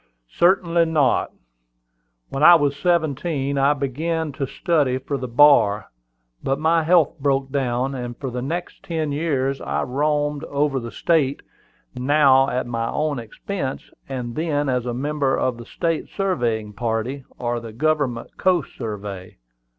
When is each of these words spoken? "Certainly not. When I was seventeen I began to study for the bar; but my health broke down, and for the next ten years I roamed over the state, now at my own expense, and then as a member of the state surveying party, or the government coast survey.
"Certainly 0.33 0.85
not. 0.85 1.31
When 2.29 2.41
I 2.41 2.55
was 2.55 2.75
seventeen 2.75 3.59
I 3.59 3.75
began 3.75 4.31
to 4.31 4.47
study 4.47 4.97
for 4.97 5.15
the 5.15 5.27
bar; 5.27 5.91
but 6.41 6.57
my 6.57 6.81
health 6.81 7.19
broke 7.19 7.51
down, 7.51 7.93
and 7.93 8.17
for 8.17 8.31
the 8.31 8.41
next 8.41 8.81
ten 8.81 9.11
years 9.11 9.61
I 9.61 9.83
roamed 9.83 10.43
over 10.45 10.79
the 10.79 10.89
state, 10.91 11.43
now 11.95 12.49
at 12.49 12.65
my 12.65 12.89
own 12.89 13.19
expense, 13.19 13.91
and 14.09 14.33
then 14.33 14.69
as 14.69 14.87
a 14.87 14.93
member 14.95 15.37
of 15.37 15.57
the 15.57 15.65
state 15.65 16.09
surveying 16.09 16.73
party, 16.73 17.23
or 17.37 17.59
the 17.59 17.71
government 17.71 18.37
coast 18.37 18.75
survey. 18.75 19.37